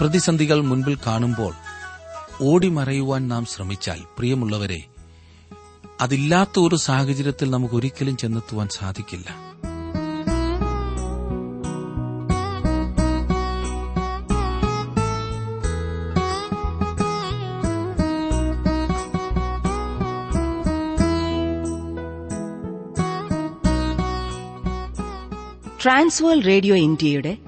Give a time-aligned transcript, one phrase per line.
[0.00, 1.54] പ്രതിസന്ധികൾ മുൻപിൽ കാണുമ്പോൾ
[2.40, 4.80] ഓടിമറയുവാൻ നാം ശ്രമിച്ചാൽ പ്രിയമുള്ളവരെ
[6.00, 9.48] അതില്ലാത്ത ഒരു സാഹചര്യത്തിൽ നമുക്ക് ഒരിക്കലും ചെന്നെത്തുവാൻ സാധിക്കില്ല.
[25.82, 27.47] ട്രാൻസ്വേൾ റേഡിയോ ഇന്ത്യയുടെ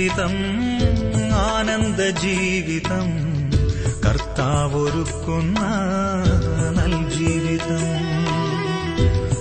[0.00, 0.34] ജീവിതം
[1.34, 3.08] ആനന്ദ ജീവിതം.
[4.06, 5.60] കർത്താവൊരുക്കുന്ന
[6.70, 7.84] നൽ ജീവിതം.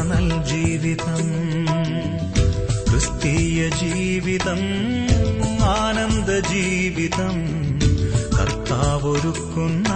[0.04, 1.26] നൽ ജീവിതം.
[2.90, 4.60] ക്രിസ്തീയ ജീവിതം
[5.64, 7.36] ആനന്ദ ജീവിതം.
[8.40, 9.88] കർത്താവൊരുക്കുന്ന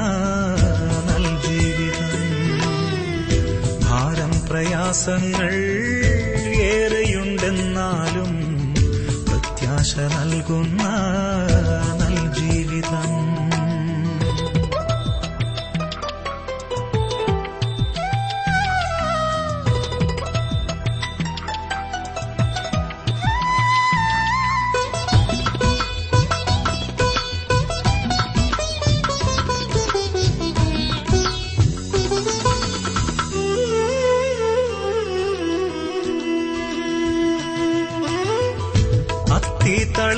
[4.64, 5.54] പ്രയാസങ്ങൾ
[6.66, 8.34] ഏറെയുണ്ടെന്നാലും
[9.28, 10.84] പ്രത്യാശ നൽകുന്ന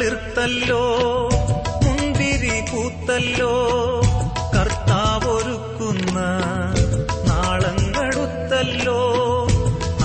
[0.04, 0.86] തളിർത്തല്ലോ
[1.84, 3.52] മുന്തിരി പൂത്തല്ലോ
[4.56, 6.18] കർത്താവൊരുക്കുന്ന
[7.30, 9.00] നാളങ്ങടുത്തല്ലോ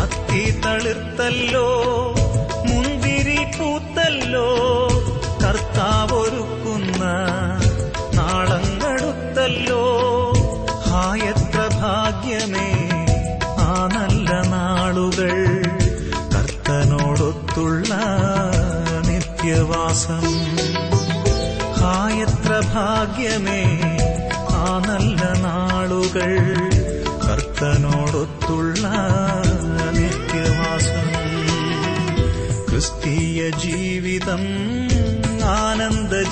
[0.02, 1.66] അത്തി തളിർത്തല്ലോ.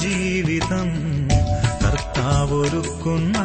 [0.01, 0.89] ജീവിതം.
[1.85, 3.39] കർത്താവൊരുക്കുന്ന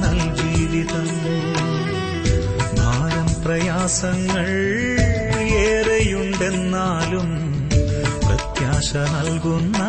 [0.00, 1.08] നൽ ജീവിതം.
[2.76, 4.48] ഭാരം പ്രയാസങ്ങൾ
[5.54, 7.28] ഏറെയുണ്ടെന്നാലും
[8.26, 9.85] പ്രത്യാശ നൽകുന്ന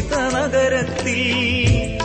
[0.00, 1.99] ശോഭിത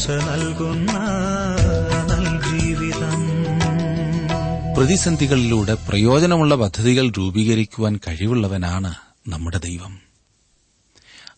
[0.00, 0.92] പ്രത്യാശ നൽകുന്ന
[4.76, 8.94] പ്രതിസന്ധികളിലൂടെ പ്രയോജനമുള്ള പദ്ധതികൾ രൂപീകരിക്കുവാൻ കഴിവുള്ളവനാണ്
[9.28, 10.00] നമ്മുടെ ദൈവം.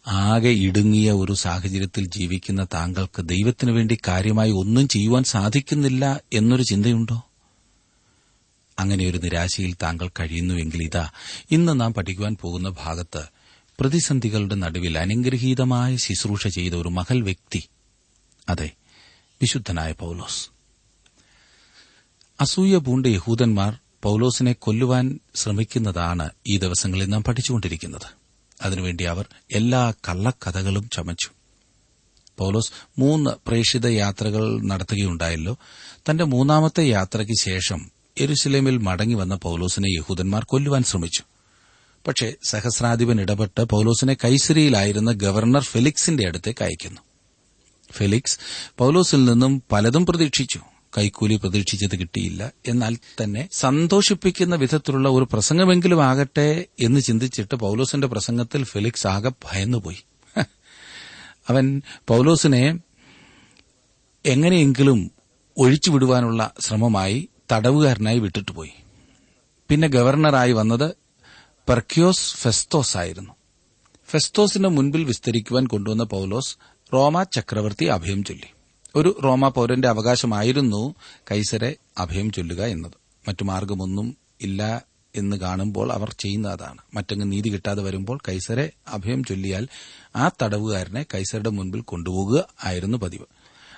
[0.09, 7.23] ആകെ ഇടുങ്ങിയ ഒരു സാഹചര്യത്തിൽ ജീവിക്കുന്ന താങ്കൾക്ക് ദൈവത്തിനു വേണ്ടി കാര്യമായി ഒന്നും ചെയ്യുവാൻ സാധിക്കുന്നില്ല എന്നൊരു ചിന്തയുണ്ടോ?
[8.79, 11.11] അങ്ങനെ ഒരു നിരാശയിൽ താങ്കൾ കഴിയുന്നുവെങ്കിൽ ഇതാ
[11.51, 13.25] ഇന്ന് നാം പഠിക്കുവാൻ പോകുന്ന ഭാഗത്ത്
[13.81, 17.63] പ്രതിസന്ധികളുടെ നടുവിൽ അനുഗ്രഹീതമായ ശുശ്രൂഷ ചെയ്ത ഒരു മഹൽ വ്യക്തി
[18.49, 18.71] അതെ
[19.43, 20.49] വിശുദ്ധനായ പൌലോസ്.
[22.41, 28.23] അസൂയ പൂണ്ട യഹൂദന്മാർ പൌലോസിനെ കൊല്ലുവാൻ ശ്രമിക്കുന്നതാണ് ഈ ദിവസങ്ങളിൽ നാം പഠിച്ചുകൊണ്ടിരിക്കുന്നത്.
[28.63, 31.31] അതിനുവേണ്ടി അവർ എല്ലാ കള്ളക്കഥകളും ചമച്ചു.
[32.39, 35.59] പൌലോസ് മൂന്ന് പ്രേക്ഷിത യാത്രകൾ നടത്തുകയുണ്ടായല്ലോ.
[36.11, 41.23] തന്റെ മൂന്നാമത്തെ യാത്രയ്ക്ക് ശേഷം എരുസലേമിൽ മടങ്ങി വന്ന പൌലോസിനെ യഹൂദന്മാർ കൊല്ലുവാൻ ശ്രമിച്ചു.
[42.07, 47.01] പക്ഷേ സഹസ്രാധിപൻ ഇടപെട്ട് പൌലോസിനെ കൈസരിയിലായിരുന്ന ഗവർണർ ഫെലിക്സിന്റെ അടുത്തേക്ക് അയക്കുന്നു.
[47.93, 48.39] ഫെലിക്സ്
[48.79, 50.61] പൌലോസിൽ നിന്നും പലതും പ്രതീക്ഷിച്ചു.
[50.99, 52.53] കൈക്കൂലി പ്രതീക്ഷിച്ചത് കിട്ടിയില്ല.
[52.69, 60.05] എന്നാൽ തന്നെ സന്തോഷിപ്പിക്കുന്ന വിധത്തിലുള്ള ഒരു പ്രസംഗമെങ്കിലും ആകട്ടെ എന്ന് ചിന്തിച്ചിട്ട് പൌലോസിന്റെ പ്രസംഗത്തിൽ ഫെലിക്സ് ആകെ ഭയന്നുപോയി.
[61.49, 62.79] അവൻ പൌലോസിനെ
[64.27, 65.11] എങ്ങനെയെങ്കിലും
[65.59, 68.73] ഒഴിച്ചുവിടുവാനുള്ള ശ്രമമായി തടവുകാരനായി വിട്ടിട്ട് പോയി.
[69.69, 70.95] പിന്നെ ഗവർണറായി വന്നത്
[71.69, 73.33] പെർക്യോസ് ഫെസ്തോസ് ആയിരുന്നു.
[74.09, 76.57] ഫെസ്തോസിന് മുൻപിൽ വിസ്തരിക്കുവാൻ കൊണ്ടുവന്ന പൌലോസ്
[76.93, 78.53] റോമ ചക്രവർത്തി അഭയം ചൊല്ലി.
[78.97, 80.95] ഒരു റോമ പൌരന്റെ അവകാശമായിരുന്നു
[81.31, 82.93] കൈസരെ അഭയം ചൊല്ലുക എന്നത്.
[83.29, 84.85] മറ്റു മാർഗമൊന്നും ഇല്ല
[85.17, 86.79] എന്ന് കാണുമ്പോൾ അവർ ചെയ്യുന്ന അതാണ്.
[86.95, 89.69] മറ്റങ്ങ് നീതി കിട്ടാതെ വരുമ്പോൾ കൈസരെ അഭയം ചൊല്ലിയാൽ
[90.17, 93.25] ആ തടവുകാരനെ കൈസരുടെ മുൻപിൽ കൊണ്ടുപോകുക ആയിരുന്നു പതിവ്.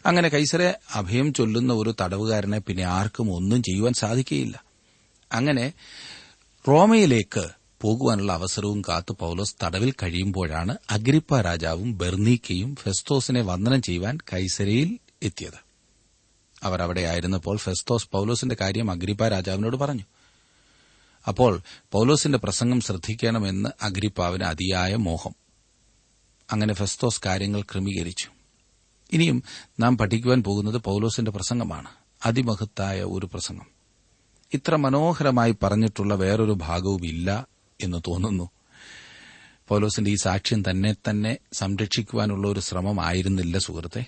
[0.07, 4.65] അങ്ങനെ കൈസരെ അഭയം ചൊല്ലുന്ന ഒരു തടവുകാരനെ പിന്നെ ആർക്കും ഒന്നും ചെയ്യുവാൻ സാധിക്കുകയില്ല.
[5.33, 5.73] അങ്ങനെ
[6.69, 15.65] റോമയിലേക്ക് പോകുവാനുള്ള അവസരവും കാത്ത് പൌലോസ് തടവിൽ കഴിയുമ്പോഴാണ് അഗ്രിപ്പ രാജാവും ബെർണീക്കയും ഫെസ്തോസിനെ വന്ദനം ചെയ്യുവാൻ കൈസരയിൽ എത്തിയത്.
[16.63, 20.03] അവർ അവിടെ ആയിരുന്നപ്പോൾ ഫെസ്തോസ് പൌലോസിന്റെ കാര്യം അഗ്രിപ്പ രാജാവിനോട് പറഞ്ഞു.
[21.29, 21.61] അപ്പോൾ
[21.93, 25.35] പൌലോസിന്റെ പ്രസംഗം ശ്രദ്ധിക്കണമെന്ന് അഗ്രിപ്പാവിന് അതിയായ മോഹം.
[26.53, 28.29] അങ്ങനെ ഫെസ്തോസ് കാര്യങ്ങൾ ക്രമീകരിച്ചു.
[29.13, 29.43] ഇനിയും
[29.81, 31.89] നാം പഠിക്കുവാൻ പോകുന്നത് പൌലോസിന്റെ പ്രസംഗമാണ്.
[32.27, 33.67] അതിമഹത്തായ ഒരു പ്രസംഗം.
[34.55, 38.51] ഇത്ര മനോഹരമായി പറഞ്ഞിട്ടുള്ള വേറൊരു ഭാഗവും ഇല്ല എന്ന് തോന്നുന്നു.
[39.69, 44.07] പൗലോസിന്റെ ഈ സാക്ഷ്യം തന്നെ തന്നെ സംരക്ഷിക്കുവാനുള്ള ഒരു ശ്രമമായിരുന്നില്ല സുഹൃത്തെ.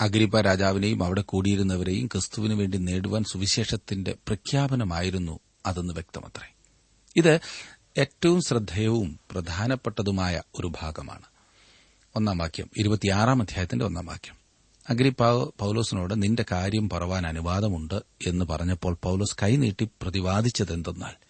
[0.00, 6.54] അഗ്രിപ്പ രാജാവിനെയും അവിടെ കൂടിയിരുന്നവരെയും ക്രിസ്തുവിനു വേണ്ടി നേടുവാൻ സുവിശേഷത്തിന്റെ പ്രഖ്യാപനമായിരുന്നു അതെന്ന് വ്യക്തമത്രേ.
[7.16, 7.40] ഇത്
[7.98, 11.24] ഏറ്റവും ശ്രദ്ധേയവും പ്രധാനപ്പെട്ടതുമായ ഒരു ഭാഗമാണ്.
[12.16, 14.34] ഒന്നാം വാക്യം ഇരുപത്തിയാറാം അധ്യായത്തിന്റെ ഒന്നാം വാക്യം.
[14.90, 21.29] അഗ്രിപ്പാവ് പൌലോസിനോട് നിന്റെ കാര്യം പറവാൻ അനുവാദമുണ്ട് എന്ന് പറഞ്ഞപ്പോൾ പൌലോസ് കൈനീട്ടി പ്രതിവാദിച്ചതെന്തെന്നാൽ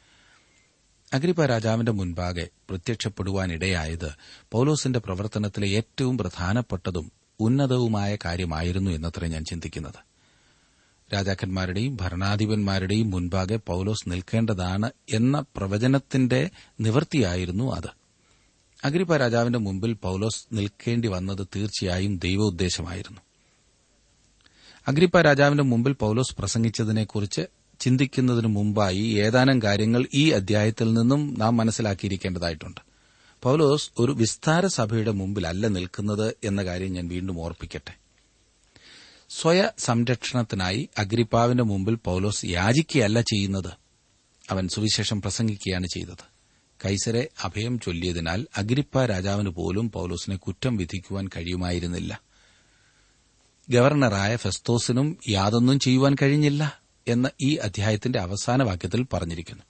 [1.13, 4.11] അഗ്രിപ്പ രാജാവിന്റെ മുൻപാകെ പ്രത്യക്ഷപ്പെടുവാനിടയായത്
[4.53, 9.95] പൌലോസിന്റെ പ്രവർത്തനത്തിലെ ഏറ്റവും പ്രധാനപ്പെട്ടതും ഉന്നതവുമായ കാര്യമായിരുന്നു എന്നത്ര ഞാൻ ചിന്തിക്കുന്നത്.
[11.15, 16.51] രാജാക്കന്മാരുടെയും ഭരണാധിപന്മാരുടെയും മുൻപാകെ പൌലോസ് നിൽക്കേണ്ടതാണ് എന്ന പ്രവചനത്തിന്റെ
[16.81, 17.89] നിവൃത്തിയായിരുന്നു അത്.
[18.85, 23.21] അഗ്രിപ്പ രാജാവിന്റെ മുമ്പിൽ പൌലോസ് നിൽക്കേണ്ടി വന്നത് തീർച്ചയായും ദൈവോദ്ദേശമായിരുന്നു.
[24.89, 32.81] അഗ്രിപ്പ രാജാവിന്റെ മുമ്പിൽ പൌലോസ് പ്രസംഗിച്ചതിനെക്കുറിച്ച് ചിന്തിക്കുന്നതിന് മുമ്പായി ഏതാനും കാര്യങ്ങൾ ഈ അധ്യായത്തിൽ നിന്നും നാം മനസ്സിലാക്കിയിരിക്കേണ്ടതായിട്ടുണ്ട്.
[33.43, 37.95] പൌലോസ് ഒരു വിസ്താര സഭയുടെ മുമ്പിലല്ല നിൽക്കുന്നത് എന്ന കാര്യം ഞാൻ വീണ്ടും ഓർപ്പിക്കട്ടെ.
[39.29, 43.73] സ്വയ സംരക്ഷണത്തിനായി അഗ്രിപ്പാവിന്റെ മുമ്പിൽ പൌലോസ് യാചിക്കുകയല്ല ചെയ്യുന്നത്.
[44.51, 46.31] അവൻ സുവിശേഷം പ്രസംഗിക്കുകയാണ് ചെയ്തത്.
[46.87, 52.21] കൈസരെ അഭയം ചൊല്ലിയതിനാൽ അഗ്രിപ്പ രാജാവിന് പോലും പൌലോസിനെ കുറ്റം വിധിക്കുവാൻ കഴിയുമായിരുന്നില്ല.
[53.71, 56.81] ഗവർണറായ ഫെസ്തോസിനും യാതൊന്നും ചെയ്യുവാൻ കഴിഞ്ഞില്ല.
[57.13, 59.63] എന്ന് ഈ അധ്യായത്തിന്റെ അവസാന വാക്യത്തിൽ പറഞ്ഞിരിക്കുന്നു.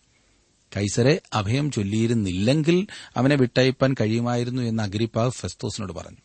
[0.76, 6.16] കൈസരെ അഭയം ചൊല്ലിയിരുന്നില്ലെങ്കിൽ അവനെ വിട്ടയപ്പാൻ കഴിയുമായിരുന്നു എന്ന് അഗ്രിപ്പ ഫെസ്തോസിനോട് പറഞ്ഞു.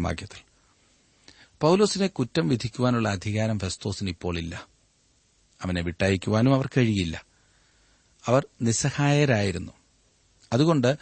[0.00, 0.54] വാക്യത്തിൽ.
[1.60, 4.66] പൌലോസിനെ കുറ്റം വിധിക്കുവാനുള്ള അധികാരം ഫെസ്തോസിന് ഇപ്പോൾ ഇല്ല.
[5.62, 7.24] അവനെ വിട്ടയക്കുവാനും അവർ കഴിയില്ല.
[8.26, 9.72] അവർ നിസ്സഹായരായിരുന്നു.
[10.52, 10.98] അതുകൊണ്ട്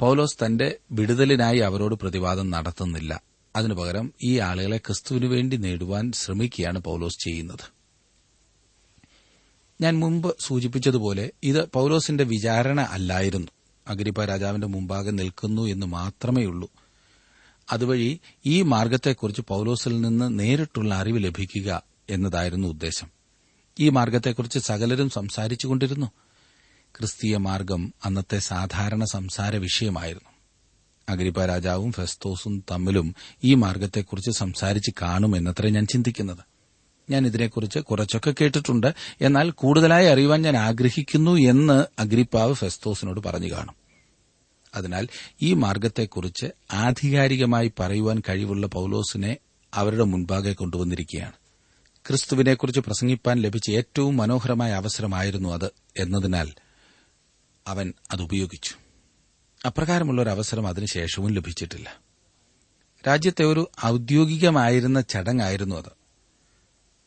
[0.00, 3.20] പൌലോസ് തന്റെ വിടുതലിനായി അവരോട് പ്രതിവാദം നടത്തുന്നില്ല.
[3.56, 7.75] അതിനു പകരം ഈ ആളുകളെ ക്രിസ്തുവിനു വേണ്ടി നേടുവാൻ ശ്രമിക്കുകയാണ് പൌലോസ് ചെയ്യുന്നത്.
[9.80, 13.48] ഞാൻ മുമ്പ് സൂചിപ്പിച്ചതുപോലെ ഇത് പൌലോസിന്റെ വിചാരണ അല്ലായിരുന്നു.
[13.88, 16.70] അഗ്രിപ്പ രാജാവിന്റെ മുമ്പാകെ നിൽക്കുന്നു എന്ന് മാത്രമേയുള്ളൂ
[17.72, 23.10] അതുവഴി ഈ മാർഗത്തെക്കുറിച്ച് പൌലോസിൽ നിന്ന് നേരിട്ടുള്ള അറിവ് ലഭിക്കുക എന്നതായിരുന്നു ഉദ്ദേശം.
[23.80, 26.06] ഈ മാർഗത്തെക്കുറിച്ച് സകലരും സംസാരിച്ചുകൊണ്ടിരുന്നു
[26.98, 30.30] ക്രിസ്തീയ മാർഗം അന്നത്തെ സാധാരണ സംസാര വിഷയമായിരുന്നു.
[31.08, 33.14] അഗ്രിപ്പ രാജാവും ഫെസ്തോസും തമ്മിലും
[33.44, 36.45] ഈ മാർഗത്തെക്കുറിച്ച് സംസാരിച്ച് കാണുമെന്നത്രേ ഞാൻ ചിന്തിക്കുന്നത്.
[37.10, 38.94] ഞാൻ ഇതിനെക്കുറിച്ച് കുറച്ചൊക്കെ കേട്ടിട്ടുണ്ട്.
[39.20, 43.74] എന്നാൽ കൂടുതലായി അറിയുവാൻ ഞാൻ ആഗ്രഹിക്കുന്നു എന്ന് അഗ്രിപ്പാവ് ഫെസ്തോസിനോട് പറഞ്ഞു കാണും.
[44.74, 45.08] അതിനാൽ
[45.42, 49.36] ഈ മാർഗത്തെക്കുറിച്ച് ആധികാരികമായി പറയുവാൻ കഴിവുള്ള പൌലോസിനെ
[49.74, 51.32] അവരുടെ മുൻപാകെ കൊണ്ടുവന്നിരിക്കുകയാണ്.
[52.08, 56.52] ക്രിസ്തുവിനെക്കുറിച്ച് പ്രസംഗിപ്പാൻ ലഭിച്ച ഏറ്റവും മനോഹരമായ അവസരമായിരുന്നു അത് എന്നതിനാൽ
[57.66, 58.74] അവൻ അത് ഉപയോഗിച്ചു
[59.66, 61.96] അപ്രകാരമുള്ള ഒരു അവസരം അതിനുശേഷവും ലഭിച്ചിട്ടില്ല.
[63.06, 66.05] രാജ്യത്തെ ഒരു ഔദ്യോഗികമായിരുന്ന ചടങ്ങായിരുന്നു അത്.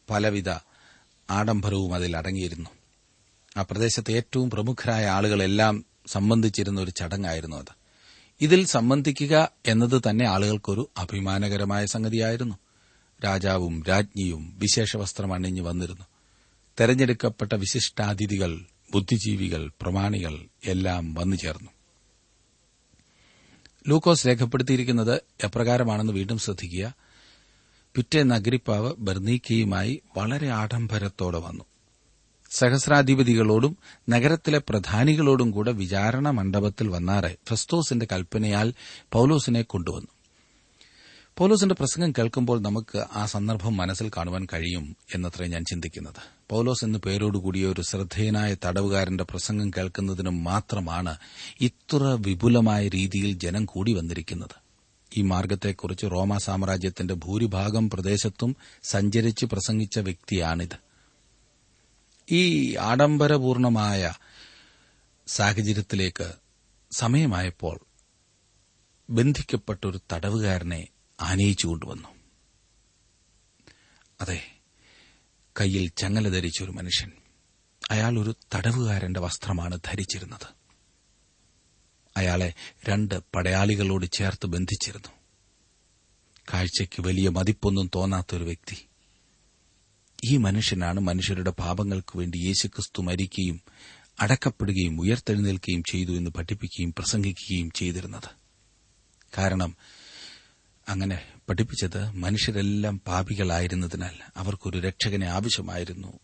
[0.10, 0.50] പലവിധ
[1.30, 2.70] ആഡംബരവും അതിൽ അടങ്ങിയിരുന്നു.
[3.58, 7.80] ആ പ്രദേശത്തെ ഏറ്റവും പ്രമുഖരായ ആളുകളെല്ലാം സംബന്ധിച്ചിരുന്ന ഒരു ചടങ്ങായിരുന്നു അത്.
[8.42, 12.56] ഇതിൽ സംബന്ധിക്കുക എന്നത് തന്നെ ആളുകൾക്കൊരു അഭിമാനകരമായ സംഗതിയായിരുന്നു.
[13.26, 16.06] രാജാവും രാജ്ഞിയും വിശേഷ വസ്ത്രം അണിഞ്ഞു വന്നിരുന്നു.
[16.80, 21.72] തെരഞ്ഞെടുക്കപ്പെട്ട വിശിഷ്ടാതിഥികൾ ബുദ്ധിജീവികൾ പ്രമാണികൾ എല്ലാം വന്നു ചേർന്നു.
[23.88, 26.94] ലൂക്കോസ് രേഖപ്പെടുത്തിയിരിക്കുന്നത് എപ്രകാരമാണെന്ന് വീണ്ടും ശ്രദ്ധിക്കുക.
[27.96, 31.64] പിറ്റേന്ന് അഗ്രിപ്പാവ് ബർണീക്കയുമായി വളരെ ആഡംബരത്തോടെ വന്നു.
[32.52, 33.78] സഹസ്രാധിപതികളോടും
[34.10, 38.74] നഗരത്തിലെ പ്രധാനികളോടും കൂടെ വിചാരണ മണ്ഡപത്തിൽ വന്നാറെ ഫെസ്തോസിന്റെ കൽപ്പനയാൽ
[39.12, 40.08] പൌലോസിനെ കൊണ്ടുവന്നു.
[41.38, 46.22] പൌലോസിന്റെ പ്രസംഗം കേൾക്കുമ്പോൾ നമുക്ക് ആ സന്ദർഭം മനസ്സിൽ കാണുവാൻ കഴിയും എന്നത്രേ ഞാൻ ചിന്തിക്കുന്നത്.
[46.50, 51.18] പൌലോസ് എന്ന പേരോടുകൂടിയ ഒരു ശ്രദ്ധേയനായ തടവുകാരന്റെ പ്രസംഗം കേൾക്കുന്നതിനും മാത്രമാണ്
[51.62, 54.69] ഇത്ര വിപുലമായ രീതിയിൽ ജനം കൂടി വന്നിരിക്കുന്നത്.
[55.20, 60.78] ഈ മാർഗത്തെക്കുറിച്ച് റോമാ സാമ്രാജ്യത്തിന്റെ ഭൂരിഭാഗം പ്രദേശത്തും സഞ്ചരിച്ച് പ്രസംഗിച്ച വ്യക്തിയാണിത്.
[62.32, 64.14] ഈ ആഡംബരപൂർണമായ
[65.28, 66.34] സാഹചര്യത്തിലേക്ക്
[66.92, 67.80] സമയമായപ്പോൾ
[69.10, 70.88] ബന്ധിക്കപ്പെട്ട ഒരു തടവുകാരനെ
[71.22, 72.08] ആനയിച്ചു കൊണ്ടുവന്നു.
[74.22, 74.52] അതെ
[75.60, 77.12] കയ്യിൽ ചങ്ങല ധരിച്ചൊരു മനുഷ്യൻ.
[77.92, 80.59] അയാൾ ഒരു തടവുകാരന്റെ വസ്ത്രമാണ് ധരിച്ചിരുന്നത്.
[82.20, 82.54] അയാളെ
[82.90, 85.10] രണ്ട് പടയാളികളോട് ചേർത്ത് ബന്ധിച്ചിരുന്നു.
[86.54, 88.86] കാഴ്ചയ്ക്ക് വലിയ മതിപ്പൊന്നും തോന്നാത്തൊരു വ്യക്തി.
[90.24, 93.62] ഈ മനുഷ്യനാണ് മനുഷ്യരുടെ പാപങ്ങൾക്ക് വേണ്ടി യേശുക്രിസ്തു മരിക്കുകയും
[94.20, 98.30] അടക്കപ്പെടുകയും ഉയർത്തെഴുന്നേൽക്കുകയും ചെയ്തു എന്ന് പഠിപ്പിക്കുകയും പ്രസംഗിക്കുകയും ചെയ്തിരുന്നത്.
[99.38, 99.76] കാരണം
[100.90, 106.20] അങ്ങനെ പഠിപ്പിച്ചത് മനുഷ്യരെല്ലാം പാപികളായിരുന്നതിനാൽ അവർക്കൊരു രക്ഷകനെ ആവശ്യമായിരുന്നു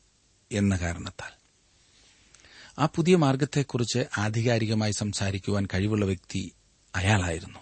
[0.52, 1.45] എന്ന കാരണത്താൽ.
[2.80, 6.52] ആ പുതിയ മാർഗത്തെക്കുറിച്ച് ആധികാരികമായി സംസാരിക്കുവാൻ കഴിവുള്ള വ്യക്തി
[6.96, 7.60] അയാളായിരുന്നു.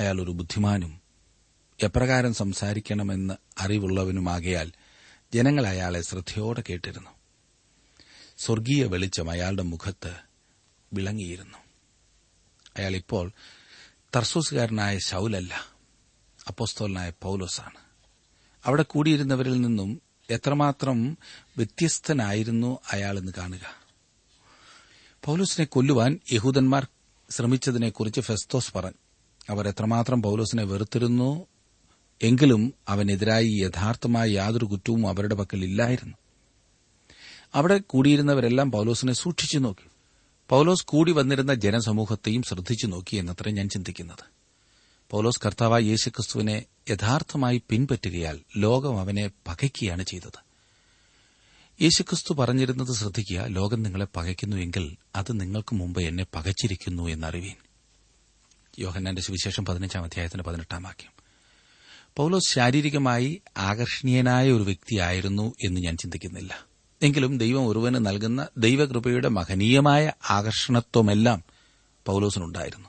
[0.00, 1.00] അയാൾ ഒരു ബുദ്ധിമാനും
[1.82, 4.72] എപ്രകാരം സംസാരിക്കണമെന്ന് അറിവുള്ളവനുമാകയാൽ
[5.34, 7.10] ജനങ്ങൾ അയാളെ ശ്രദ്ധയോടെ കേട്ടിരുന്നു.
[8.38, 10.16] സ്വർഗീയ വെളിച്ചം അയാളുടെ മുഖത്ത്
[10.92, 11.58] വിളങ്ങിയിരുന്നു.
[12.76, 13.32] അയാൾ ഇപ്പോൾ
[14.16, 15.54] തർസൂസുകാരനായ ശൌലല്ല
[16.48, 17.78] അപ്പോസ്തോലനായ പൌലോസാണ്.
[18.64, 21.18] അവിടെ കൂടിയിരുന്നവരിൽ നിന്നും എത്രമാത്രം
[21.56, 23.79] വ്യത്യസ്തനായിരുന്നു അയാളെന്ന് കാണുക.
[25.24, 26.86] പൌലോസിനെ കൊല്ലുവാൻ യഹൂദന്മാർ
[27.30, 28.98] ശ്രമിച്ചതിനെക്കുറിച്ച് ഫെസ്തോസ് പറഞ്ഞു
[29.50, 31.46] അവർ എത്രമാത്രം പൌലോസിനെ വെറുത്തിരുന്നു
[32.22, 36.16] എങ്കിലും അവനെതിരായി യഥാർത്ഥമായ യാതൊരു കുറ്റവും അവരുടെ പക്കൽ ഇല്ലായിരുന്നു.
[37.54, 39.88] അവിടെ കൂടിയിരുന്നവരെല്ലാം പൌലോസിനെ സൂക്ഷിച്ചു നോക്കി.
[40.48, 44.24] പൌലോസ് കൂടി വന്നിരുന്ന ജനസമൂഹത്തെയും ശ്രദ്ധിച്ചു നോക്കി എന്നത്ര ഞാൻ ചിന്തിക്കുന്നത്.
[45.10, 50.49] പൌലോസ് കർത്താവായ യേശുക്രിസ്തുവിനെ യഥാർത്ഥമായി പിൻപറ്റുകയാൽ ലോകം അവനെ പകയ്ക്കുകയാണ് ചെയ്തത്.
[51.82, 57.54] യേശുക്രിസ്തു പറഞ്ഞിരുന്നത് ശ്രദ്ധിക്കുക ലോകം നിങ്ങളെ പകയ്ക്കുന്നുവെങ്കിൽ അത് നിങ്ങൾക്ക് മുമ്പ് എന്നെ പകച്ചിരിക്കുന്നു എന്നറിവീൻ.
[58.78, 61.12] യോഹന്നാന്റെ സുവിശേഷം പതിനഞ്ചാം അധ്യായത്തിന്റെ പതിനെട്ടാം വാക്യം.
[62.16, 66.64] പൌലോസ് ശാരീരികമായി ആകർഷണീയനായ ഒരു വ്യക്തിയായിരുന്നു എന്ന് ഞാൻ ചിന്തിക്കുന്നില്ല.
[67.02, 71.44] എങ്കിലും ദൈവം ഒരുവന് നൽകുന്ന ദൈവകൃപയുടെ മഹനീയമായ ആകർഷണത്വമെല്ലാം
[72.06, 72.88] പൌലോസിനുണ്ടായിരുന്നു.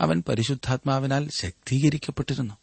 [0.00, 2.54] അവൻ പരിശുദ്ധാത്മാവിനാൽ ശക്തീകരിക്കപ്പെട്ടിരുന്നു.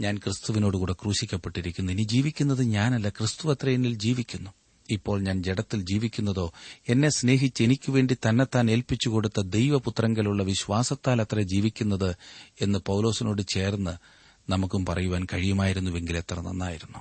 [0.00, 1.92] ഞാൻ ക്രിസ്തുവിനോടുകൂടെ ക്രൂശിക്കപ്പെട്ടിരിക്കുന്നു.
[1.92, 4.50] ഇനി ജീവിക്കുന്നത് ഞാനല്ല ക്രിസ്തു അത്ര എന്നിൽ ജീവിക്കുന്നു.
[4.90, 6.52] ഇപ്പോൾ ഞാൻ ജഡത്തിൽ ജീവിക്കുന്നതോ
[6.88, 12.16] എന്നെ സ്നേഹിച്ച് എനിക്കു വേണ്ടി തന്നെത്താൻ ഏൽപ്പിച്ചു കൊടുത്ത ദൈവപുത്രങ്കലുള്ള വിശ്വാസത്താൽ അത്ര ജീവിക്കുന്നത്
[12.60, 13.90] എന്ന് പൌലോസിനോട് ചേർന്ന്
[14.50, 16.98] നമുക്കും പറയുവാൻ കഴിയുമായിരുന്നുവെങ്കിൽ എത്ര നന്നായിരുന്നു.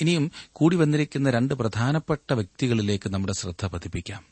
[0.00, 4.24] ഇനിയും കൂടി വന്നിരിക്കുന്ന രണ്ട് പ്രധാനപ്പെട്ട വ്യക്തികളിലേക്ക് നമ്മുടെ ശ്രദ്ധ പതിപ്പിക്കാം.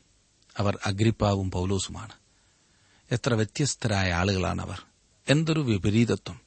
[0.59, 2.13] അവർ അഗ്രിപ്പാവും പൌലോസുമാണ്.
[3.13, 4.83] എത്ര വ്യത്യസ്തരായ ആളുകളാണവർ.
[5.29, 6.44] എന്തൊരു വിപരീതത്വം.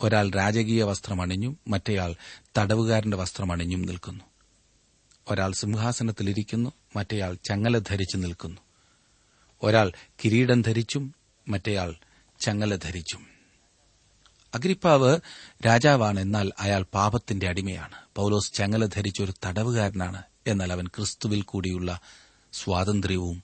[0.00, 2.14] ഒരാൾ രാജകീയ വസ്ത്രമണിഞ്ഞും മറ്റേയാൾ
[2.58, 4.24] തടവുകാരന്റെ വസ്ത്രമണിഞ്ഞും നിൽക്കുന്നു.
[5.28, 8.60] ഒരാൾ സിംഹാസനത്തിലിരിക്കുന്നു മറ്റേയാൾ ചങ്ങല ധരിച്ചു നിൽക്കുന്നു.
[9.62, 9.92] ഒരാൾ
[10.24, 11.14] കിരീടം ധരിച്ചും
[11.48, 11.94] മറ്റേയാൾ
[12.40, 13.26] ചങ്ങല ധരിച്ചും.
[14.54, 15.18] അഗ്രിപ്പാവ്
[15.66, 17.94] രാജാവാണ് എന്നാൽ അയാൾ പാപത്തിന്റെ അടിമയാണ്.
[18.16, 22.00] പൌലോസ് ചങ്ങല ധരിച്ച ഒരു തടവുകാരനാണ് എന്നാൽ അവൻ ക്രിസ്തുവിൽ കൂടിയുള്ള
[22.52, 23.42] സ്വാതന്ത്ര്യവും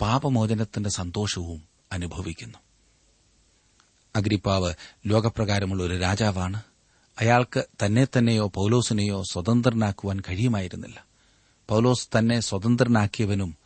[0.00, 2.58] പാപമോചനത്തിന്റെ സന്തോഷവും അനുഭവിക്കുന്നു.
[4.16, 4.74] അഗ്രിപ്പാവ്
[5.06, 6.62] ലോകപ്രകാരമുള്ള ഒരു രാജാവാണ്.
[7.20, 11.06] അയാൾക്ക് തന്നെ തന്നെയോ പൌലോസിനെയോ സ്വതന്ത്രനാക്കുവാൻ കഴിയുമായിരുന്നില്ല.
[11.68, 13.56] പൌലോസ് തന്നെ സ്വതന്ത്രനാക്കിയവനും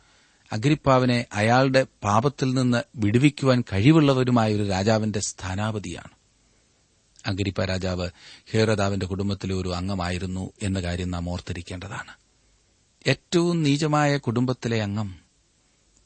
[0.51, 6.17] അഗ്രിപ്പാവിനെ അയാളുടെ പാപത്തിൽ നിന്ന് വിടുവിക്കുവാൻ കഴിവുള്ളവരുമായ ഒരു രാജാവിന്റെ സ്ഥാനാപതിയാണ്.
[7.25, 8.09] അഗ്രിപ്പ രാജാവ്
[8.51, 12.11] ഹേറദാവിന്റെ കുടുംബത്തിലെ ഒരു അംഗമായിരുന്നു എന്ന കാര്യം നാം ഓർത്തിരിക്കേണ്ടതാണ്.
[13.07, 15.15] ഏറ്റവും നീചമായ കുടുംബത്തിലെ അംഗം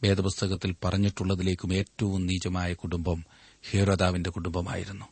[0.04, 3.26] വേദപുസ്തകത്തിൽ പറഞ്ഞിട്ടുള്ളതിലേക്കും ഏറ്റവും നീചമായ കുടുംബം
[3.70, 5.06] ഹീറോദാവിന്റെ കുടുംബമായിരുന്നു.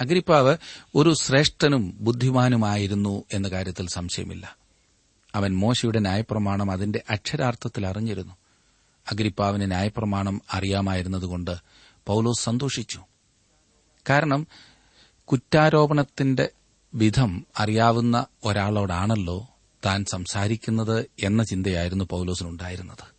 [0.00, 0.56] അഗ്രിപ്പാവ്
[0.94, 4.56] ഒരു ശ്രേഷ്ഠനും ബുദ്ധിമാനുമായിരുന്നു എന്ന കാര്യത്തിൽ സംശയമില്ല.
[5.34, 8.34] അവൻ മോശയുടെ ന്യായപ്രമാണം അതിന്റെ അക്ഷരാർത്ഥത്തിൽ അറിഞ്ഞിരുന്നു.
[9.12, 11.56] അഗ്രിപ്പാവിന് ന്യായപ്രമാണം അറിയാമായിരുന്നതുകൊണ്ട്
[12.06, 13.00] പൌലോസ് സന്തോഷിച്ചു.
[14.10, 14.46] കാരണം
[15.24, 16.48] കുറ്റാരോപണത്തിന്റെ
[16.94, 19.48] വിധം അറിയാവുന്ന ഒരാളോടാണല്ലോ
[19.86, 23.16] താൻ സംസാരിക്കുന്നത് എന്ന ചിന്തയായിരുന്നു പൌലോസിനുണ്ടായിരുന്നത്.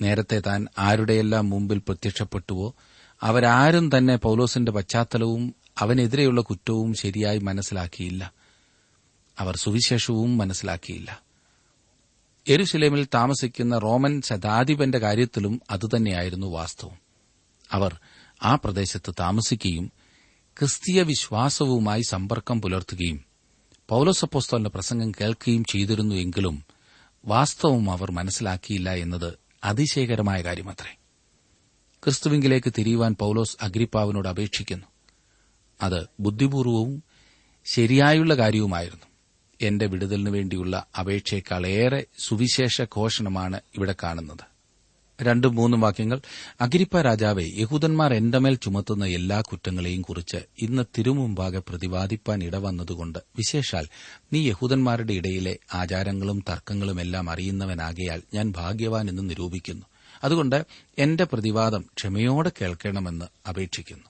[0.00, 2.74] നേരത്തെ താൻ ആരുടെയെല്ലാം മുമ്പിൽ പ്രത്യക്ഷപ്പെട്ടുവോ
[3.22, 8.32] അവരാരും തന്നെ പൌലോസിന്റെ പശ്ചാത്തലവും അവനെതിരെയുള്ള കുറ്റവും ശരിയായി മനസ്സിലാക്കിയില്ല.
[9.38, 11.22] അവർ സുവിശേഷവും മനസ്സിലാക്കിയില്ല.
[12.48, 16.96] എരുശലേമിൽ താമസിക്കുന്ന റോമൻ ശതാധിപന്റെ കാര്യത്തിലും അതുതന്നെയായിരുന്നു വാസ്തവം.
[17.72, 18.00] അവർ
[18.42, 19.92] ആ പ്രദേശത്ത് താമസിക്കുകയും
[20.58, 23.24] ക്രിസ്തീയ വിശ്വാസവുമായി സമ്പർക്കം പുലർത്തുകയും
[23.88, 26.64] പൌലോസപ്പോസ്തോലിന്റെ പ്രസംഗം കേൾക്കുകയും ചെയ്തിരുന്നു എങ്കിലും
[27.24, 29.34] വാസ്തവം അവർ മനസ്സിലാക്കിയില്ല എന്നത്
[29.64, 30.96] അതിശയകരമായ കാര്യമത്രേ.
[32.04, 34.86] ക്രിസ്തുവിങ്കിലേക്ക് തിരിയുവാൻ പൌലോസ് അഗ്രിപ്പാവിനോട് അപേക്ഷിക്കുന്നു.
[35.82, 37.02] അത് ബുദ്ധിപൂർവവും
[37.64, 39.06] ശരിയായുള്ള കാര്യവുമായിരുന്നു.
[39.60, 44.50] എന്റെ വിടുതലിനു വേണ്ടിയുള്ള അപേക്ഷയേക്കാൾ ഏറെ സുവിശേഷ ഘോഷണമാണ് ഇവിടെ കാണുന്നത്.
[45.22, 46.20] രണ്ടും മൂന്നും വാക്യങ്ങൾ
[46.60, 53.86] അഗിരിപ്പ രാജാവെ യഹൂദന്മാർ എന്റെ മേൽ ചുമത്തുന്ന എല്ലാ കുറ്റങ്ങളെയും കുറിച്ച് ഇന്ന് തിരുമുമ്പാകെ പ്രതിപാദിപ്പാൻ ഇടവന്നതുകൊണ്ട് വിശേഷാൽ
[54.32, 59.86] നീ യഹൂദന്മാരുടെ ഇടയിലെ ആചാരങ്ങളും തർക്കങ്ങളും എല്ലാം അറിയുന്നവനാകയാൽ ഞാൻ ഭാഗ്യവാൻ എന്ന് നിരൂപിക്കുന്നു.
[60.24, 60.66] അതുകൊണ്ട്
[60.98, 64.04] എന്റെ പ്രതിവാദം ക്ഷമയോടെ കേൾക്കണമെന്ന് അപേക്ഷിക്കുന്നു.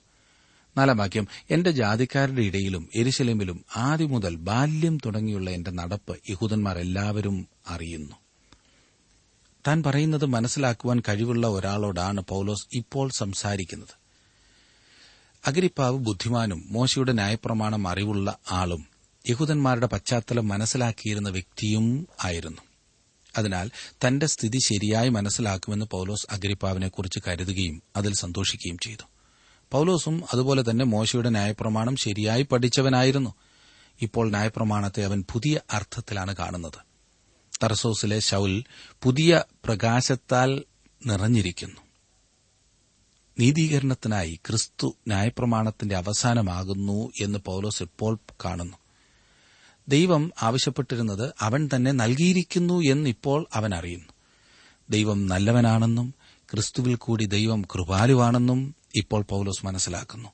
[0.77, 8.15] നാലാം വാക്യം എന്റെ ജാതിക്കാരുടെ ഇടയിലും എരിശലമിലും ആദ്യം മുതൽ ബാല്യം തുടങ്ങിയുള്ള എന്റെ നടപ്പ് യഹൂദന്മാർ എല്ലാവരും അറിയുന്നു.
[9.67, 14.01] താൻ പറയുന്നത് മനസ്സിലാക്കുവാൻ കഴിവുള്ള ഒരാളോടാണ് പൌലോസ് ഇപ്പോൾ സംസാരിക്കുന്നത്.
[15.47, 18.85] അഗരിപ്പാവ് ബുദ്ധിമാനും മോശയുടെ ന്യായപ്രമാണം അറിവുള്ള ആളും
[19.29, 22.61] യഹൂദന്മാരുടെ പശ്ചാത്തലം മനസ്സിലാക്കിയിരുന്ന വ്യക്തിയും ആയിരുന്നു.
[23.37, 23.71] അതിനാൽ
[24.07, 29.03] തന്റെ സ്ഥിതി ശരിയായി മനസ്സിലാക്കുമെന്ന് പൌലോസ് അഗ്രിപ്പാവിനെക്കുറിച്ച് കരുതുകയും അതിൽ സന്തോഷിക്കുകയും ചെയ്തു.
[29.71, 33.35] പൌലോസും അതുപോലെ തന്നെ മോശയുടെ ന്യായപ്രമാണം ശരിയായി പഠിച്ചവനായിരുന്നു.
[34.01, 36.91] ഇപ്പോൾ ന്യായപ്രമാണത്തെ അവൻ പുതിയ അർത്ഥത്തിലാണ് കാണുന്നത്.
[37.63, 38.63] തർസോസിലെ ശൗൽ
[39.03, 40.63] പുതിയ പ്രകാശത്താൽ
[41.05, 41.81] നിറഞ്ഞിരിക്കുന്നു.
[43.39, 48.77] നീതീകരണത്തിനായി ക്രിസ്തു ന്യായപ്രമാണത്തിന്റെ അവസാനമാകുന്നു എന്ന് പൌലോസ് ഇപ്പോൾ കാണുന്നു?
[49.87, 54.13] ദൈവം ആവശ്യപ്പെട്ടിരുന്നത് അവൻ തന്നെ നൽകിയിരിക്കുന്നു എന്നിപ്പോൾ അവൻ അറിയുന്നു.
[54.89, 56.13] ദൈവം നല്ലവനാണെന്നും
[56.51, 60.29] ക്രിസ്തുവിൽ കൂടി ദൈവം കൃപാലുവാണെന്നും ഇപ്പോൾ പൌലോസ് മനസ്സിലാക്കുന്നു.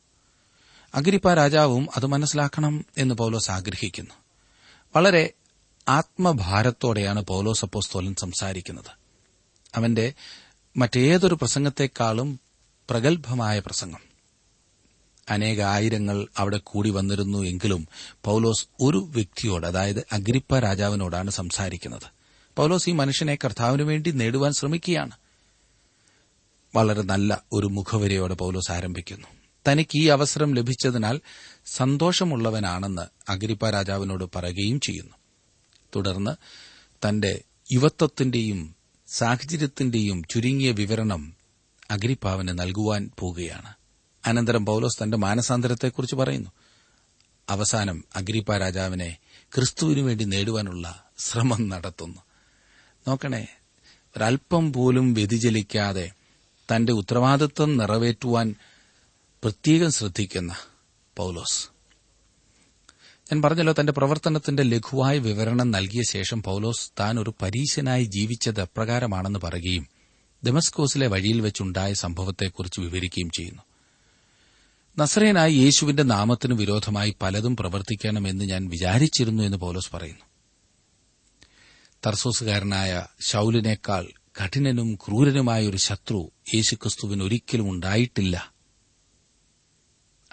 [0.95, 4.13] അഗ്രിപ്പ രാജാവും അത് മനസ്സിലാക്കണം എന്ന് പൌലോസ് ആഗ്രഹിക്കുന്നു.
[4.95, 5.33] വളരെ
[5.89, 8.91] ആത്മഭാരത്തോടെയാണ് പൌലോസ് അപ്പോസ്തോലൻ സംസാരിക്കുന്നത്.
[9.75, 10.13] അവന്റെ
[10.77, 12.39] മറ്റേതൊരു പ്രസംഗത്തെക്കാളും
[12.89, 14.06] പ്രഗത്ഭമായ പ്രസംഗം.
[15.29, 17.87] അനേക ആയിരങ്ങൾ അവിടെ കൂടി വന്നിരുന്നു എങ്കിലും
[18.25, 22.03] പൌലോസ് ഒരു വ്യക്തിയോട് അതായത് അഗ്രിപ്പ രാജാവിനോടാണ് സംസാരിക്കുന്നത്.
[22.55, 25.11] പൌലോസ് ഈ മനുഷ്യനെ കർത്താവിന് വേണ്ടി നേടുവാൻ ശ്രമിക്കുകയാണ്.
[26.75, 29.27] വളരെ നല്ല ഒരു മുഖവരയോടെ പൌലോസ് ആരംഭിക്കുന്നു.
[29.67, 31.21] തനിക്ക് ഈ അവസരം ലഭിച്ചതിനാൽ
[31.65, 35.15] സന്തോഷമുള്ളവനാണെന്ന് അഗ്രിപ്പ രാജാവിനോട് പറയുകയും ചെയ്യുന്നു.
[35.95, 36.31] തുടർന്ന്
[37.09, 37.41] തന്റെ
[37.73, 38.75] യുവത്വത്തിന്റെയും
[39.07, 41.33] സാഹചര്യത്തിന്റെയും ചുരുങ്ങിയ വിവരണം
[41.91, 43.76] അഗ്രിപ്പാവിന് നൽകുവാൻ പോകുകയാണ്
[44.27, 46.51] അനന്തരം പൌലോസ് തന്റെ മാനസാന്തരത്തെക്കുറിച്ച് പറയുന്നു.
[47.49, 49.17] അവസാനം അഗ്രിപ്പ രാജാവിനെ
[49.55, 52.21] ക്രിസ്തുവിനു വേണ്ടി നേടുവാനുള്ള ശ്രമം നടത്തുന്നു.
[53.07, 53.47] നോക്കണേ
[54.17, 56.11] ഒരൽപ്പം പോലും വ്യതിചലിക്കാതെ
[56.75, 58.55] തന്റെ ഉത്തരവാദിത്വം നിറവേറ്റുവാൻ
[59.43, 60.55] പ്രത്യേകം ശ്രദ്ധിക്കുന്ന
[61.17, 61.67] പൌലോസ്.
[63.33, 69.87] ഞാൻ പറഞ്ഞല്ലോ തന്റെ പ്രവർത്തനത്തിന്റെ ലഘുവായ വിവരണം നൽകിയ ശേഷം പൌലോസ് താൻ ഒരു പരീശനായി ജീവിച്ചത് എപ്രകാരമാണെന്ന് പറയുകയും
[70.43, 73.61] ദമസ്കോസിലെ വഴിയിൽ വെച്ചുണ്ടായ സംഭവത്തെക്കുറിച്ച് വിവരിക്കുകയും ചെയ്യുന്നു.
[74.99, 80.25] നസ്രയനായി യേശുവിന്റെ നാമത്തിന് വിരോധമായി പലതും പ്രവർത്തിക്കണമെന്ന് ഞാൻ വിചാരിച്ചിരുന്നു എന്ന് പൗലോസ് പറയുന്നു.
[82.05, 84.07] തർസോസുകാരനായ ശൌലിനേക്കാൾ
[84.43, 88.53] കഠിനനും ക്രൂരനുമായ ഒരു ശത്രു യേശുക്രിസ്തുവിന് ഒരിക്കലും ഉണ്ടായിട്ടില്ല.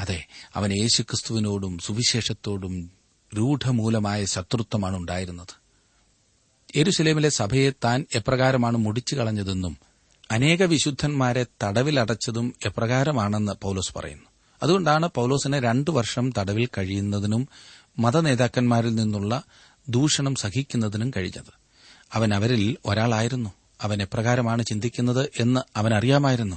[0.00, 2.90] അതെ അവൻ യേശുക്രിസ്തുവിനോടും സുവിശേഷത്തോടും
[3.36, 5.54] രൂഢമൂലമായ ശത്രുത്വമാണ് ഉണ്ടായിരുന്നത്.
[6.74, 9.78] എരുസലേമിലെ സഭയെ താൻ എപ്രകാരമാണ് മുടിച്ചു കളഞ്ഞതെന്നും
[10.30, 14.33] അനേക വിശുദ്ധന്മാരെ തടവിലടച്ചതും എപ്രകാരമാണെന്ന് പൌലോസ് പറയുന്നു.
[14.64, 17.48] അതുകൊണ്ടാണ് പൌലോസിനെ രണ്ടു വർഷം തടവിൽ കഴിയുന്നതിനും
[17.98, 19.42] മതനേതാക്കന്മാരിൽ നിന്നുള്ള
[19.88, 21.52] ദൂഷണം സഹിക്കുന്നതിനും കഴിഞ്ഞത്.
[22.12, 23.50] അവൻ അവരിൽ ഒരാളായിരുന്നു.
[23.82, 26.56] അവൻ എപ്രകാരമാണ് ചിന്തിക്കുന്നത് എന്ന് അവൻ അറിയാമായിരുന്നു.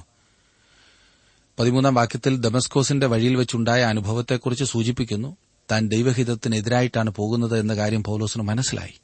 [1.60, 5.38] പതിമൂന്നാം വാക്യത്തിൽ ദമസ്കോസിന്റെ വഴിയിൽ വെച്ചുണ്ടായ അനുഭവത്തെക്കുറിച്ച് സൂചിപ്പിക്കുന്നു
[5.72, 9.00] താൻ ദൈവഹിതത്തിനെതിരായിട്ടാണ് പോകുന്നത് എന്ന കാര്യം പൌലോസിന് മനസ്സിലായി.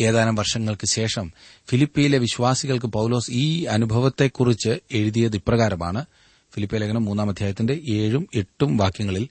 [0.00, 1.32] ഏതാനും വർഷങ്ങൾക്ക് ശേഷം
[1.68, 6.04] ഫിലിപ്പിയിലെ വിശ്വാസികൾക്ക് പൌലോസ് ഈ അനുഭവത്തെക്കുറിച്ച് എഴുതിയത് ഇപ്രകാരമാണ്
[6.54, 9.28] ഫിലിപ്പിയ ലേഖനം മൂന്നാം അധ്യായത്തിന്റെ ഏഴും എട്ടും വാക്യങ്ങളിൽ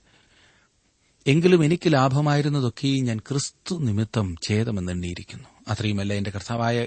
[1.26, 5.48] എങ്കിലും എനിക്ക് ലാഭമായിരുന്നതൊക്കെയും ഞാൻ ക്രിസ്തു നിമിത്തം ഛേദമെന്നെണ്ണിയിരിക്കുന്നു.
[5.68, 6.84] അത്രയുമല്ല എന്റെ കർത്താവായ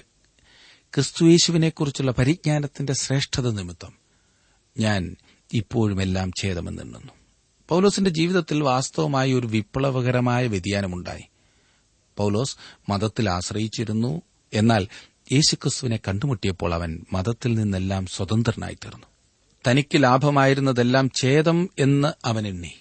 [0.95, 3.93] ക്രിസ്തുയേശുവിനെക്കുറിച്ചുള്ള പരിജ്ഞാനത്തിന്റെ ശ്രേഷ്ഠത നിമിത്തം
[4.79, 5.15] ഞാൻ
[5.53, 7.13] ഇപ്പോഴുമെല്ലാം ഛേദമെന്നെണ്ണുന്നു.
[7.69, 11.23] പൌലോസിന്റെ ജീവിതത്തിൽ വാസ്തവമായി ഒരു വിപ്ലവകരമായ വ്യതിയാനമുണ്ടായി.
[12.17, 12.57] പൌലോസ്
[12.89, 14.21] മതത്തിൽ ആശ്രയിച്ചിരുന്നു
[14.53, 14.87] എന്നാൽ
[15.31, 19.07] യേശുക്രിസ്തുവിനെ കണ്ടുമുട്ടിയപ്പോൾ അവൻ മതത്തിൽ നിന്നെല്ലാം സ്വതന്ത്രനായി തീർന്നു
[19.67, 22.71] തനിക്ക് ലാഭമായിരുന്നതെല്ലാം ഛേദം എന്ന് അവൻ എണ്ണി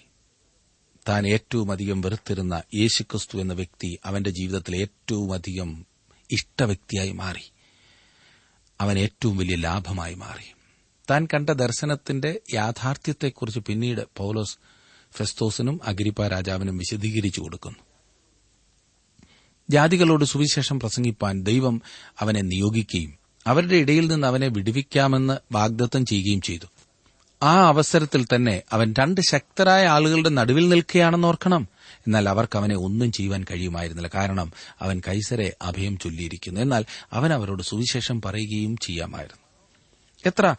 [1.09, 5.85] താൻ ഏറ്റവും അധികം വെറുത്തിരുന്ന യേശുക്രിസ്തു എന്ന വ്യക്തി അവന്റെ ജീവിതത്തിൽ ഏറ്റവും അധികം
[6.31, 7.51] ഇഷ്ടവ്യക്തിയായി മാറി.
[8.81, 10.53] അവൻ ഏറ്റവും വലിയ ലാഭമായി മാറി.
[11.09, 14.57] താൻ കണ്ട ദർശനത്തിന്റെ യാഥാർത്ഥ്യത്തെക്കുറിച്ച് പിന്നീട് പൌലോസ്
[15.11, 17.79] ഫെസ്തോസിനും അഗ്രിപ്പ രാജാവിനും വിശദീകരിച്ചു കൊടുക്കുന്നു.
[19.69, 21.81] ജാതികളോട് സുവിശേഷം പ്രസംഗിപ്പാൻ ദൈവം
[22.19, 26.65] അവനെ നിയോഗിക്കുകയും അവരുടെ ഇടയിൽ നിന്ന് അവനെ വിടുവിക്കാമെന്ന് വാഗ്ദത്തം ചെയ്യുകയും ചെയ്തു.
[27.43, 31.67] ആ അവസരത്തിൽ തന്നെ അവൻ രണ്ട് ശക്തരായ ആളുകളുടെ നടുവിൽ നിൽക്കുകയാണെന്ന് ഓർക്കണം.
[31.91, 34.09] എന്നാൽ അവർക്ക് അവനെ ഒന്നും ചെയ്യുവാൻ കഴിയുമായിരുന്നില്ല.
[34.15, 34.51] കാരണം
[34.81, 36.61] അവൻ കൈസരെ അഭയം ചൊല്ലിയിരിക്കുന്നു.
[36.61, 39.43] എന്നാൽ അവൻ അവരോട് സുവിശേഷം പറയുകയും ചെയ്യാമായിരുന്നു.
[40.25, 40.55] എത്ര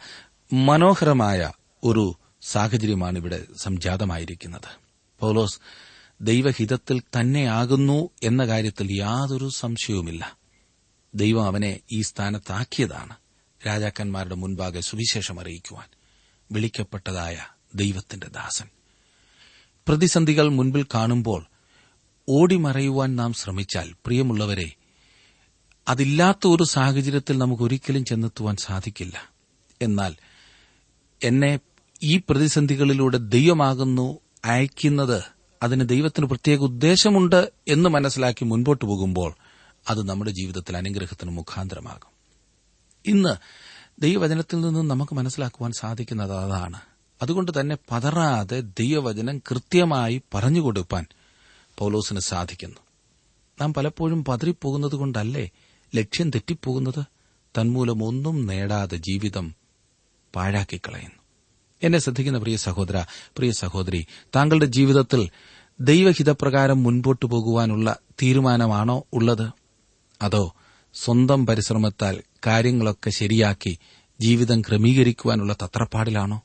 [0.53, 1.51] മനോഹരമായ
[1.83, 4.79] ഒരു സാഹചര്യമാണ് ഇവിടെ സംജാതമായിരിക്കുന്നത്.
[5.19, 5.59] പൌലോസ്
[6.21, 10.44] ദൈവഹിതത്തിൽ തന്നെയാകുന്നു എന്ന കാര്യത്തിൽ യാതൊരു സംശയവുമില്ല.
[11.15, 13.15] ദൈവം അവനെ ഈ സ്ഥാനത്താക്കിയതാണ്.
[13.67, 15.87] രാജാക്കന്മാരുടെ മുൻപാകെ സുവിശേഷം അറിയിക്കുവാൻ
[16.51, 17.37] വിളിക്കപ്പെട്ടതായ
[17.75, 18.69] ദൈവത്തിന്റെ ദാസൻ.
[19.87, 21.45] പ്രതിസന്ധികൾ മുൻപിൽ കാണുമ്പോൾ
[22.29, 24.75] ഓടിമറയുവാൻ നാം ശ്രമിച്ചാൽ പ്രിയമുള്ളവരെ
[25.87, 29.31] അതില്ലാത്ത ഒരു സാഹചര്യത്തിൽ നമുക്ക് ഒരിക്കലും ചെന്നെത്തുവാൻ സാധിക്കില്ല.
[29.81, 30.15] എന്നാൽ
[31.23, 31.59] എന്നെ
[32.03, 35.23] ഈ പ്രതിസന്ധികളിലൂടെ ദൈവമാകുന്നു അയക്കുന്നത്
[35.63, 39.35] അതിന് ദൈവത്തിന് പ്രത്യേക ഉദ്ദേശമുണ്ട് എന്ന് മനസ്സിലാക്കി മുൻപോട്ട് പോകുമ്പോൾ
[39.89, 42.15] അത് നമ്മുടെ ജീവിതത്തിൽ അനുഗ്രഹത്തിന് മുഖാന്തരമാകും.
[43.05, 43.35] ഇന്ന്
[44.01, 46.79] ദൈവവചനത്തിൽ നിന്നും നമുക്ക് മനസ്സിലാക്കുവാൻ സാധിക്കുന്നത് അതാണ്.
[47.21, 51.05] അതുകൊണ്ട് തന്നെ പതറാതെ ദൈവവചനം കൃത്യമായി പറഞ്ഞുകൊടുപ്പാൻ
[51.77, 52.77] പൌലോസിന് സാധിക്കുന്നു.
[53.61, 55.49] നാം പലപ്പോഴും പതറിപ്പോകുന്നത് കൊണ്ടല്ലേ
[55.95, 57.03] ലക്ഷ്യം തെറ്റിപ്പോകുന്നത്?
[57.61, 59.55] തന്മൂലം ഒന്നും നേടാതെ ജീവിതം
[60.35, 61.21] പാഴാക്കിക്കളയുന്നു.
[61.83, 65.29] എന്നെ ശ്രദ്ധിക്കുന്ന പ്രിയ സഹോദര പ്രിയ സഹോദരി താങ്കളുടെ ജീവിതത്തിൽ
[65.79, 69.64] ദൈവഹിതപ്രകാരം മുൻപോട്ടു പോകുവാനുള്ള തീരുമാനമാണോ ഉള്ളത്?
[70.25, 70.55] അതോ
[70.93, 73.79] സ്വന്തം പരിശ്രമത്താൽ കാര്യങ്ങളൊക്കെ ശരിയാക്കി
[74.21, 76.41] ജീവിതം ക്രമീകരിക്കുവാനുള്ള തത്രപ്പാടിലാണോ?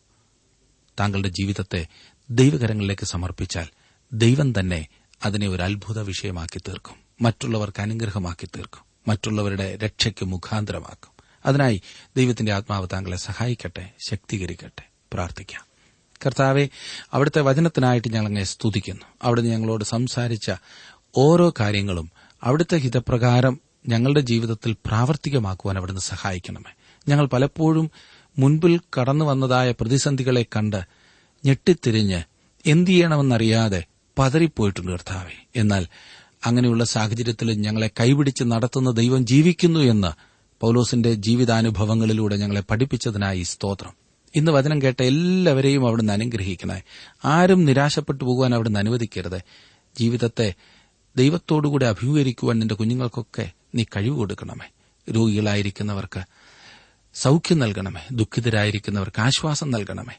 [1.00, 1.86] താങ്കളുടെ ജീവിതത്തെ
[2.30, 3.66] ദൈവകരങ്ങളിലേക്ക് സമർപ്പിച്ചാൽ
[4.12, 4.88] ദൈവം തന്നെ
[5.24, 6.96] അതിനെ ഒരു അത്ഭുത വിഷയമാക്കി തീർക്കും.
[7.20, 8.84] മറ്റുള്ളവർക്ക് അനുഗ്രഹമാക്കി തീർക്കും.
[9.08, 11.40] മറ്റുള്ളവരുടെ രക്ഷയ്ക്ക് മുഖാന്തരമാക്കും.
[11.46, 11.82] അതിനായി
[12.16, 14.88] ദൈവത്തിന്റെ ആത്മാവ് താങ്കളെ സഹായിക്കട്ടെ ശക്തീകരിക്കട്ടെ.
[15.12, 15.64] പ്രാർത്ഥിക്കാം.
[16.26, 16.68] കർത്താവെ
[17.12, 19.06] അവിടുത്തെ വചനത്തിനായിട്ട് ഞങ്ങൾ ഞങ്ങളങ്ങെ സ്തുതിക്കുന്നു.
[19.22, 20.52] അവിടുന്ന് ഞങ്ങളോട് സംസാരിച്ച
[21.16, 22.10] ഓരോ കാര്യങ്ങളും
[22.42, 26.74] അവിടുത്തെ ഹിതപ്രകാരം ഞങ്ങളുടെ ജീവിതത്തിൽ പ്രാവർത്തികമാക്കുവാൻ അവിടുന്ന് സഹായിക്കണമേ.
[27.08, 27.90] ഞങ്ങൾ പലപ്പോഴും
[28.38, 30.76] മുൻപിൽ കടന്നു വന്നതായ പ്രതിസന്ധികളെ കണ്ട്
[31.44, 32.22] ഞെട്ടിത്തിരിഞ്ഞ്
[32.66, 33.84] എന്തു ചെയ്യണമെന്നറിയാതെ
[34.18, 35.46] പതറിപ്പോയിട്ടുണ്ട് കർത്താവെ.
[35.56, 35.86] എന്നാൽ
[36.46, 40.08] അങ്ങനെയുള്ള സാഹചര്യത്തിൽ ഞങ്ങളെ കൈപിടിച്ച് നടത്തുന്ന ദൈവം ജീവിക്കുന്നു എന്ന്
[40.60, 43.92] പൌലോസിന്റെ ജീവിതാനുഭവങ്ങളിലൂടെ ഞങ്ങളെ പഠിപ്പിച്ചതിനായി സ്തോത്രം.
[44.34, 46.82] ഇന്ന് വചനം കേട്ട എല്ലാവരെയും അവിടുന്ന് അനുഗ്രഹിക്കണേ.
[47.24, 49.42] ആരും നിരാശപ്പെട്ടു പോകുവാൻ അവിടുന്ന് അനുവദിക്കരുത്.
[49.98, 50.54] ജീവിതത്തെ
[51.16, 54.70] ദൈവത്തോടുകൂടെ അഭിമുഖീകരിക്കുവാൻ നിന്റെ കുഞ്ഞുങ്ങൾക്കൊക്കെ നീ കഴിവ് കൊടുക്കണമേ.
[55.12, 56.24] രോഗികളായിരിക്കുന്നവർക്ക്
[57.14, 58.00] സൌഖ്യം നൽകണമേ.
[58.12, 60.14] ദുഃഖിതരായിരിക്കുന്നവർക്ക് ആശ്വാസം നൽകണമേ.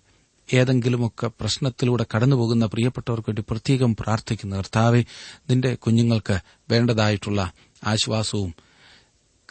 [0.54, 5.04] ഏതെങ്കിലുമൊക്കെ പ്രശ്നത്തിലൂടെ കടന്നുപോകുന്ന പ്രിയപ്പെട്ടവർക്ക് വേണ്ടി പ്രത്യേകം പ്രാർത്ഥിക്കുന്ന കർത്താവെ
[5.50, 7.52] നിന്റെ കുഞ്ഞുങ്ങൾക്ക് വേണ്ടതായിട്ടുള്ള
[7.84, 8.56] ആശ്വാസവും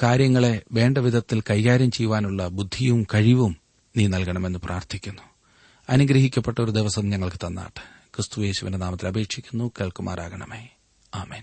[0.02, 3.56] കാര്യങ്ങളെ വേണ്ട വിധത്തിൽ കൈകാര്യം ചെയ്യുവാനുള്ള ബുദ്ധിയും കഴിവും
[3.96, 5.22] നീ നൽകണമെന്ന് പ്രാർത്ഥിക്കുന്നു.
[5.90, 7.82] അനുഗ്രഹിക്കപ്പെട്ട ഒരു ദിവസം ഞങ്ങൾക്ക് തന്നാട്ടെ.
[8.16, 9.72] ക്രിസ്തുയേശുവിന്റെ നാമത്തിൽ അപേക്ഷിക്കുന്നു.
[9.80, 10.68] കേൾക്കുമാറാകണമേ.
[11.14, 11.42] ആമേൻ.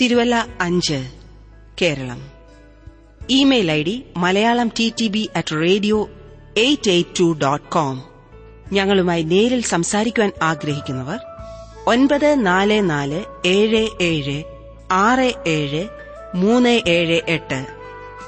[0.00, 1.10] തിരുവല്ല അഞ്ച്
[1.82, 2.30] Keralam.
[3.30, 6.08] Email I D Malayalam T T B at radio
[6.56, 8.02] eight eight two dot com.
[8.72, 11.18] ഞങ്ങളുമായി നേരിൽ സംസാരിക്കുവാൻ ആഗ്രഹിക്കുന്നവർ
[11.86, 14.42] ഒൻപത് നാല് നാല് ഏഴ് ഏഴ്
[14.90, 15.88] ആറ് ഏഴ്
[16.34, 17.66] മൂന്ന് ഏഴ് എട്ട്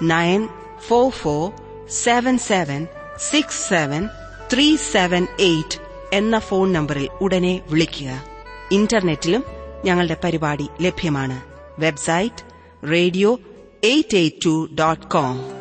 [0.03, 0.49] nine
[0.89, 1.53] four four
[1.91, 4.09] seven seven six seven
[4.53, 5.79] three seven eight
[6.13, 8.25] എന്ന ഫോൺ നമ്പറിൽ ഉടനെ വിളിക്കുക.
[8.73, 9.45] ഇന്റർനെറ്റിലും
[9.85, 11.50] ഞങ്ങളുടെ പരിപാടി ലഭ്യമാണ്.
[11.81, 12.45] website
[12.83, 15.60] radio882.com.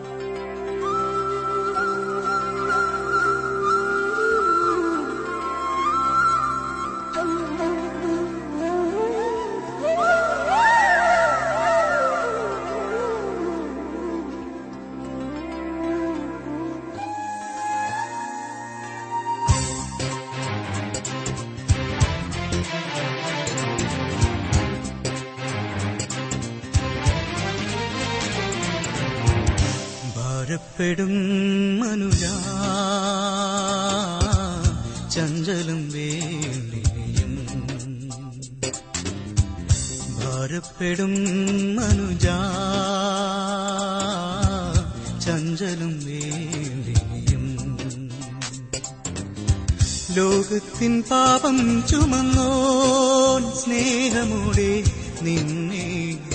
[53.70, 54.84] സ്നേഹമോടെ
[55.22, 55.86] നിന്നെ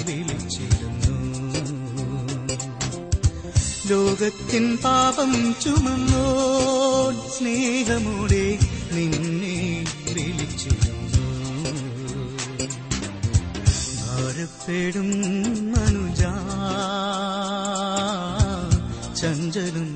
[0.06, 1.16] വിളിച്ചിരുന്നു.
[3.90, 6.26] ലോകത്തിൻ പാപം ചുമന്നോ
[7.38, 8.58] സ്നേഹമോടെ
[8.92, 11.26] നിന്നെ വിളിച്ചിരുന്നു.
[14.06, 15.10] ഭാരപ്പെടും
[15.72, 16.22] മനുജ
[19.20, 19.93] ചഞ്ചലും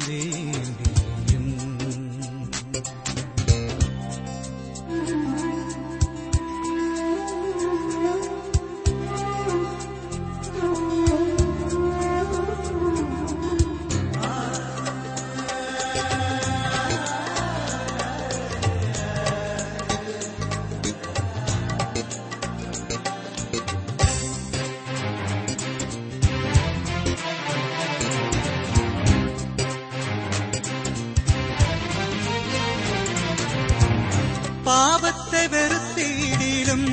[34.69, 36.85] പാപത്തെ വെറുത്തിയിടിലും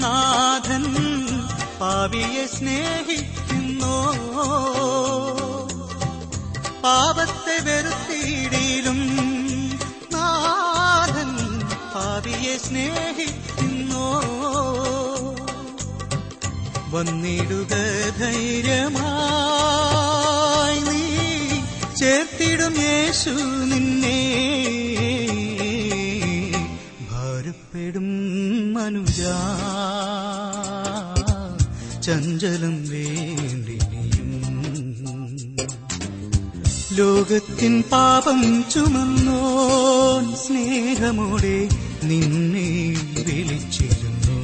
[0.00, 0.84] നാഥൻ
[1.80, 4.14] പാവിയെ സ്നേഹിക്കുന്നു.
[6.82, 9.00] പാപത്തെ വെറുത്തിയിടിലും
[10.12, 11.60] നാഥൻ
[11.94, 14.08] പാവിയെ സ്നേഹിക്കുന്നു.
[16.96, 17.74] വന്നിടുക
[18.20, 21.06] ധൈര്യമായി നീ
[21.96, 23.30] ചേർത്തിടും യേശു
[23.64, 24.38] നിന്നെ.
[27.78, 28.06] ഭാരപ്പെടും
[28.74, 29.18] മനുജ
[32.06, 34.30] ചഞ്ചലം വേണ്ടിനിയും
[36.98, 38.40] ലോകത്തിൻ പാപം
[38.72, 41.56] ചുമന്നോൻ സ്നേഹമോടെ
[42.08, 42.68] നിന്നെ
[43.18, 44.38] വിളിച്ചിരുന്നു.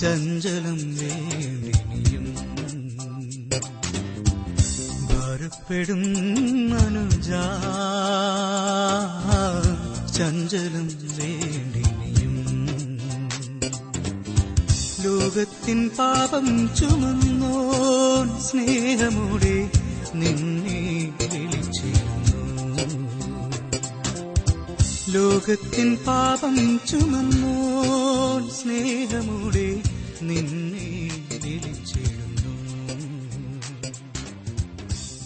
[0.00, 2.26] ചഞ്ചലം വേണിയും.
[5.10, 6.02] ഭാരപ്പെടും
[6.72, 7.30] മനുജ
[10.16, 11.45] ചഞ്ചലം വേണ്ടിനിയും
[15.36, 19.68] ലോകത്തിൻ പാപം ചുമന്നോൻ സ്നേഹമുടി
[20.14, 20.80] നിന്നെ
[21.20, 22.40] വിളിച്ചിരുന്നു.
[25.12, 29.82] ലോകത്തിൻ പാപം ചുമന്നോൻ സ്നേഹമുടി
[30.22, 31.10] നിന്നെ
[31.44, 32.54] വിളിച്ചിരുന്നു.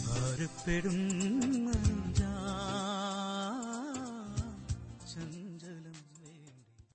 [0.07, 0.99] ഭാരപ്പെടും